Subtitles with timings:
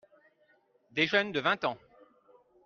[0.93, 1.77] Des jeunes de vingt ans.